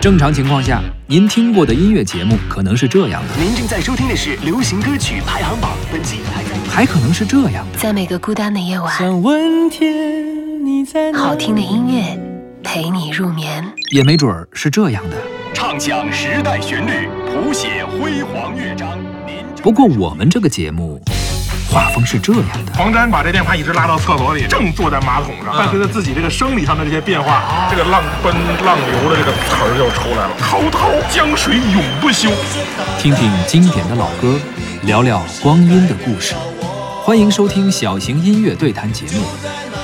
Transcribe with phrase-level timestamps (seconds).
[0.00, 6.50] 正常情况下，您听过的音乐节目可能是这样的，您正在收听的是流行歌曲排行榜，本期还在。
[6.70, 7.78] 还可能是这样的。
[7.78, 12.18] 在每个孤单的夜晚，想问天你在哪好听的音乐
[12.62, 13.64] 陪你入眠。
[13.92, 15.16] 也没准儿是这样的。
[15.54, 18.98] 唱响时代旋律，谱写辉煌乐章。
[19.26, 21.00] 您不过我们这个节目
[21.68, 22.72] 画风是这样的。
[22.74, 28.34] 黄沾把这电话一直拉到厕所里，正坐在马桶上，伴随着自己这个生理上的这些变化，这个浪奔
[28.64, 30.30] 浪流的这个词儿就出来了。
[30.38, 32.30] 滔滔江水永不休。
[32.98, 34.40] 听听经典的老歌，
[34.82, 36.34] 聊聊光阴的故事。
[37.02, 39.22] 欢迎收听小型音乐对谈节目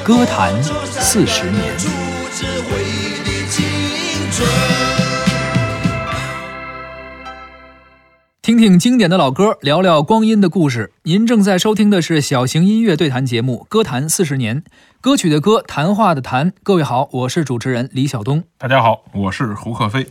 [0.02, 1.62] 《歌坛四十年》。
[8.56, 10.90] 听听经典的老歌，聊聊光阴的故事。
[11.02, 14.62] 您正在收听的是小型音乐对谈节目《歌坛四十年》，
[15.02, 16.54] 歌曲的歌，谈话的谈。
[16.62, 18.44] 各位好，我是主持人李晓东。
[18.56, 20.06] 大家好，我是胡克飞。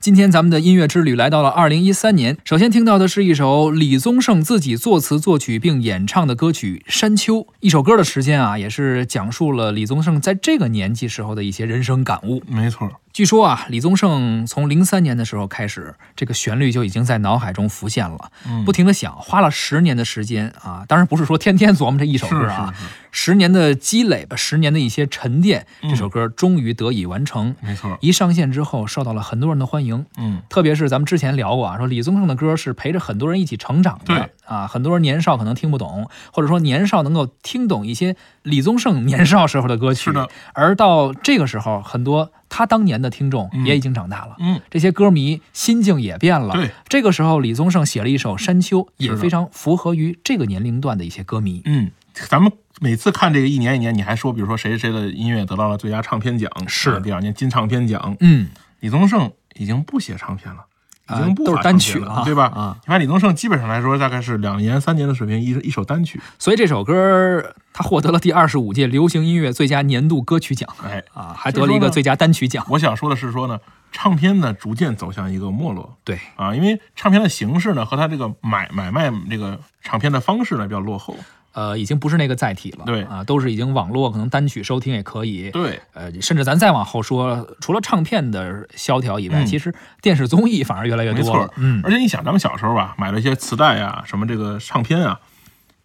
[0.00, 2.36] 今天咱们的音乐之旅来到了二零一三年。
[2.44, 7.36] 首先听到的是一首李宗盛自己作词作曲并演唱的歌曲《山丘》。
[7.60, 12.42] 一首歌的时间啊，也是讲述了李宗盛在这个年纪时候的一些人生感悟。
[12.48, 18.64] 没错，据说啊，李宗盛从零三年的时候开始，这个旋律就已经在脑海中浮现了，嗯。
[18.64, 22.94] 不停的想，花了十年的时间啊，当然不是说天天琢磨这一首歌啊，是是是。
[23.12, 25.90] 十年的积累吧，十年的一些沉淀，嗯。
[25.90, 27.54] 这首歌终于得以完成。
[27.60, 30.04] 没错，一上线之后，受到了很多人的欢迎。
[30.16, 46.54] 嗯，特别是咱们之前聊过啊，说李宗盛的歌是陪着很多人一起成长的对啊，很多人年少可能听不懂，或者说年少能够听懂一些李宗盛年少时候的歌曲，是的，而到这个时候，很多他当年的听众嗯也已经长大了，嗯，这些歌迷心境也变了。
[46.54, 51.62] 对，这个时候李宗盛写了一首《山丘》，也非常符合于这个年龄段的一些歌迷。
[51.64, 58.48] 嗯，咱们每次看这个一年一年，你还说，比如说谁谁的音乐得到了最佳唱片奖，是啊第二年金唱片奖，嗯，
[58.80, 60.66] 李宗盛已经不写唱片了。
[61.08, 62.44] 已啊经不发都是单曲了啊对吧？
[62.54, 66.20] 啊你看李宗盛基本上来说，大概是两年、三年的水平，一一首单曲。
[66.38, 72.64] 所以这首歌他获得了第二十五届流行音乐最佳年度歌曲奖哎，啊，还得了一个最佳单曲奖。
[72.70, 73.58] 我想说的是说呢，
[73.92, 81.16] 唱片呢逐渐走向一个没落对，啊，因为唱片的形式呢和它这个买买卖这个唱片的方式呢比较落后。
[81.54, 82.84] 呃，已经不是那个载体了。
[82.84, 85.50] 对啊，都是已经网络可能单曲收听也可以。
[85.50, 91.50] 对，呃，甚至咱再往后说，除了唱片的萧条以外，嗯其实电视综艺反而越来越没错多了。。
[91.56, 95.20] 嗯，而且你想，咱们小时候啊，买了一些磁带啊，什么这个唱片啊，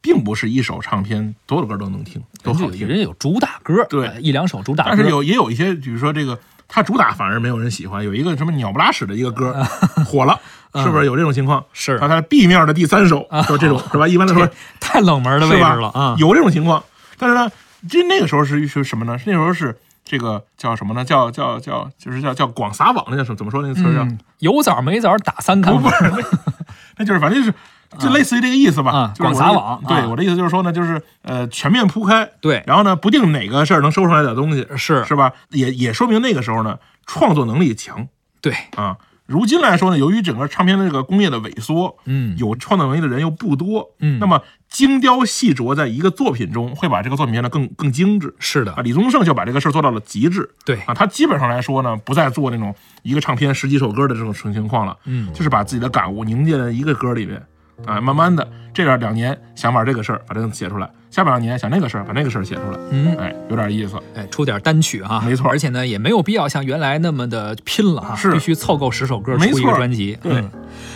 [0.01, 2.87] 并不是一首唱片所有的歌都能听，都好听。
[2.87, 4.91] 人家有主打歌，对呃一两首主打歌。
[4.95, 9.53] 但是有也有一些，比如说这个，它主打反而没有人喜欢，有一个什么鸟不拉屎的一个歌
[10.05, 10.39] 火了，
[10.75, 11.59] 是不是有这种情况？
[11.59, 14.07] 嗯是啊，它 B 面的第三首，就这种 是吧？
[14.07, 14.47] 一般来说
[14.79, 15.63] 太冷门的位置？
[15.63, 16.15] 了啊！
[16.19, 16.81] 有这种情况，
[17.17, 17.49] 但是呢，
[17.89, 19.17] 这那个时候是是什么呢？
[19.25, 19.75] 那时候是
[20.05, 21.03] 这个叫什么呢？
[21.03, 23.35] 叫叫叫，就是叫叫广撒网，那叫什么？
[23.35, 24.03] 怎么说那个词儿叫？
[24.03, 25.75] 嗯有枣没枣打三竿。
[25.81, 26.17] 不是，那
[26.97, 27.53] 那就是反正就是
[27.97, 28.91] 就类似于这个意思吧。
[28.91, 35.33] 啊就是广撒网对，啊我的意思就是说呢，就是呃全面铺开，对，然后呢，不定哪个事儿能收出来点东西，是是吧？
[35.49, 38.07] 也也说明那个时候呢，创作能力强
[38.41, 38.97] 对，啊。
[39.25, 48.33] 如今来说呢，由于整个唱片的这个工业的萎缩，嗯有创作能力的人又不多，嗯那么精雕细琢在一个作品中，会把这个作品变得更更精致。
[48.39, 50.49] 是的啊，，李宗盛就把这个事儿做到了极致。
[50.65, 52.73] 对啊，他基本上来说呢，不再做那种
[53.03, 57.39] 一个唱片十几首歌的这种情况了，嗯就是把自己的感悟凝结在一个歌里面，
[57.85, 63.97] 啊，慢慢的这边两年想把这个事儿把这个写出来，下边两年想那个事儿把那个事儿写出来，嗯，哎，有点意思。
[64.15, 70.17] 哎，出点单曲啊，没错而且呢，也没有必要像原来那么的拼了啊，是必须凑够十首歌出一个专辑。
[70.21, 70.49] 对嗯，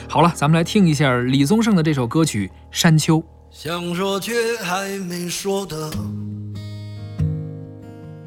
[0.07, 3.17] 好了，咱们来听一下李宗盛的这首歌曲《山丘》。
[3.49, 4.33] 想说却
[4.63, 5.91] 还没说的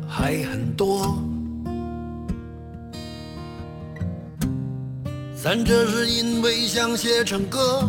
[0.09, 1.19] 还很多，
[5.35, 7.89] 咱这是因为想写成歌，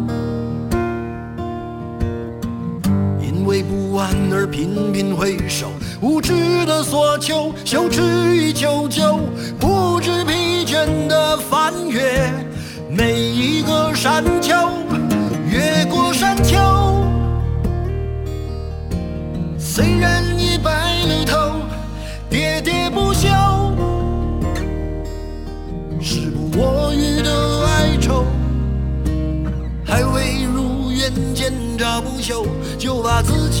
[3.61, 5.71] 不安而频频回首，
[6.01, 8.01] 无知的索求，羞耻
[8.35, 9.19] 与求救，
[9.59, 12.31] 不知疲倦的翻越
[12.89, 14.55] 每一个山丘，
[15.49, 16.57] 越过山丘。
[19.59, 20.20] 虽然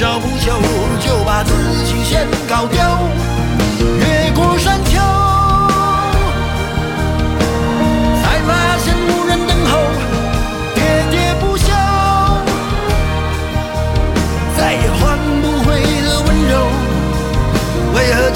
[0.00, 0.50] 找不休，
[0.98, 1.52] 就把自
[1.84, 2.80] 己先搞丢。
[3.98, 4.98] 越过山丘，
[8.22, 9.76] 才发现无人等候。
[10.74, 10.78] 喋
[11.12, 11.66] 喋不休，
[14.56, 16.52] 再也换不回的温柔。
[17.92, 18.30] 为何？